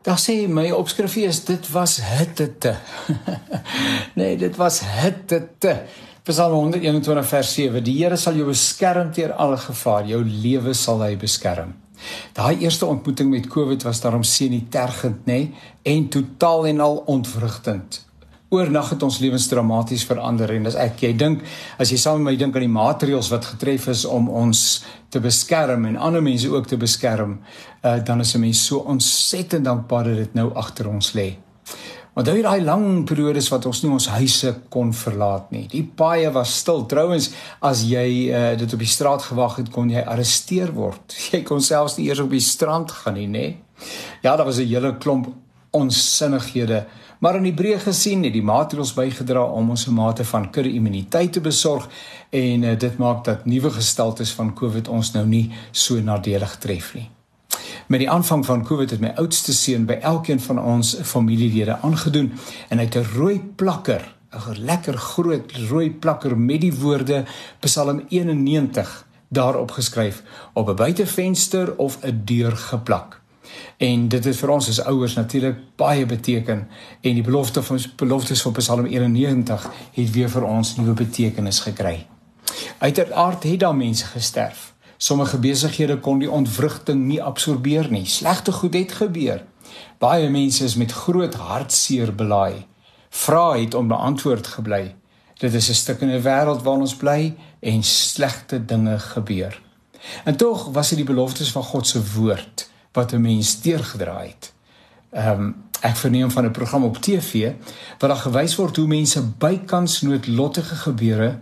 [0.00, 2.72] Daar sê my opskrifie is dit was hitte.
[4.18, 5.74] nee, dit was hitte.
[6.24, 11.04] Psalm 121 vers 7: Die Here sal jou beskerm teer alle gevaar, jou lewe sal
[11.04, 11.74] hy beskerm.
[12.32, 16.80] Daai eerste ontmoeting met COVID was daarom sien nie tergend nê nee, en totaal en
[16.80, 18.00] al ontwrigtend
[18.50, 21.44] oornag het ons lewens dramaties verander en as ek jy dink
[21.78, 24.64] as jy saam met my dink aan die maatreëls wat getref is om ons
[25.10, 27.38] te beskerm en ander mense ook te beskerm
[27.84, 31.36] uh, dan is 'n mens so ontsettend dankbaar dat dit nou agter ons lê.
[32.14, 35.66] Want daai daai lang periodes wat ons nie ons huise kon verlaat nie.
[35.70, 36.82] Die paaie was stil.
[36.86, 37.30] Trouwens,
[37.62, 41.14] as jy uh, dit op die straat gewag het, kon jy arresteer word.
[41.32, 43.46] Jy kon selfs nie eers op die strand gaan nie, nê?
[44.22, 45.30] Ja, daar was 'n hele klomp
[45.70, 46.86] onsinnighede
[47.20, 50.72] Maar in die breë gesien het die maatreëls bygedra om ons 'n mate van kudde
[50.72, 51.88] immuniteit te besorg
[52.30, 56.94] en uh, dit maak dat nuwe gestaltes van COVID ons nou nie so nadelig tref
[56.94, 57.10] nie.
[57.86, 62.32] Met die aanvang van COVID het my oudste seun by elkeen van ons familielede aangedoen
[62.68, 67.24] en hy het 'n rooi plakker, 'n lekker groot rooi plakker met die woorde
[67.60, 73.19] Psalm 91 daarop geskryf op 'n buitevenster of 'n deur geplak.
[73.80, 76.66] En dit het vir ons as ouers natuurlik baie beteken
[77.00, 82.06] en die belofte van beloftes van Psalm 91 het weer vir ons nuwe betekenis gekry.
[82.78, 84.74] Uiteraard het daar mense gesterf.
[84.96, 88.04] Sommige besighede kon die ontwrigting nie absorbeer nie.
[88.06, 89.44] Slegte goed het gebeur.
[89.98, 92.66] Baie mense is met groot hartseer belaai.
[93.08, 94.94] Vrae het onbeantwoord gebly.
[95.40, 99.60] Dit is 'n stuk in 'n wêreld waar ons bly en slegte dinge gebeur.
[100.24, 104.52] En tog was dit die beloftes van God se woord wat 'n mens deurgedraai het.
[105.10, 107.52] Ehm um, ek verneem van 'n program op TV
[107.98, 111.38] waar daar gewys word hoe mense bykans noodlottige gebeure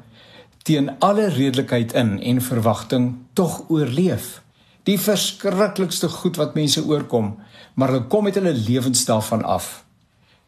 [0.63, 4.43] teen alle redelikheid in en verwagting tog oorleef.
[4.83, 7.39] Die verskriklikste goed wat mense oorkom,
[7.75, 9.85] maar hulle kom met hulle lewens daarvan af.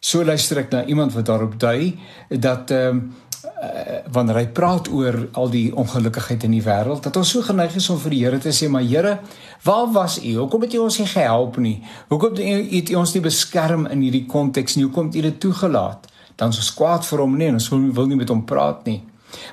[0.01, 4.89] So luister ek na iemand wat daarop dui dat ehm um, uh, wanneer hy praat
[4.93, 8.21] oor al die ongelukkigheid in die wêreld dat ons so geneig is om vir die
[8.25, 9.19] Here te sê maar Here
[9.65, 10.35] waar was u?
[10.39, 11.77] Hoekom het u ons nie gehelp nie?
[12.09, 14.87] Hoekom het u ons nie beskerm in hierdie konteks nie?
[14.89, 16.09] Hoekom het u dit toegelaat?
[16.37, 18.85] Dan is ons kwaad vir hom nie en ons wil, wil nie met hom praat
[18.89, 19.01] nie.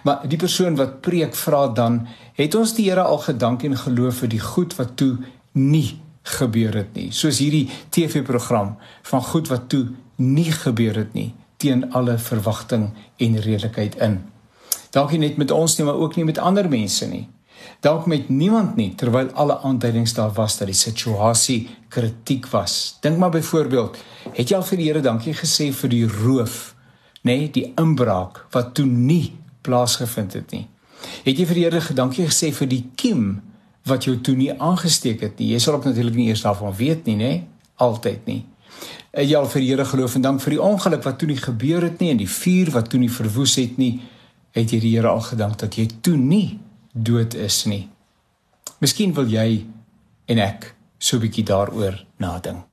[0.03, 2.05] Maar die persoon wat preek vra dan
[2.37, 5.15] het ons die Here al gedank en geloof vir die goed wat toe
[5.53, 5.99] nie
[6.37, 7.11] gebeur het nie?
[7.11, 8.75] Soos hierdie TV-program
[9.11, 9.85] van goed wat toe
[10.17, 14.19] nie gebeur het nie teen alle verwagting en redelikheid in.
[14.93, 17.25] Dalk nie net met ons nie, maar ook nie met ander mense nie.
[17.81, 22.97] Dalk met niemand nie terwyl alle aanduidings daar was dat die situasie kritiek was.
[23.01, 23.97] Dink maar byvoorbeeld,
[24.33, 26.75] het jy al vir die Here dankie gesê vir die roof,
[27.21, 29.35] nê, nee, die inbraak wat toe nie
[29.65, 30.65] plaasgevind het nie.
[31.25, 33.41] Het jy vir die Here gedankie gesê vir die kiem
[33.87, 35.53] wat jou toe nie aangesteek het nie?
[35.53, 37.33] Jy sal ook natuurlik nie eers daarvan weet nie, nê?
[37.33, 37.45] Nee?
[37.77, 38.41] Altyd nie
[39.13, 41.81] jy al vir die Here geloof en dank vir die ongeluk wat toe nie gebeur
[41.87, 44.01] het nie en die vuur wat toe nie verwoes het nie,
[44.51, 46.59] het jy die Here al gedank dat jy toe nie
[46.93, 47.87] dood is nie.
[48.79, 49.65] Miskien wil jy
[50.27, 52.67] en ek so 'n bietjie daaroor nadink.